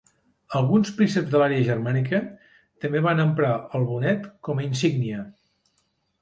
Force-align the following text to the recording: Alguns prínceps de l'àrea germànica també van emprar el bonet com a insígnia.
Alguns 0.59 0.93
prínceps 1.01 1.27
de 1.35 1.41
l'àrea 1.41 1.65
germànica 1.67 2.21
també 2.85 3.03
van 3.09 3.21
emprar 3.25 3.53
el 3.81 3.87
bonet 3.91 4.27
com 4.49 4.63
a 4.63 4.67
insígnia. 4.71 5.23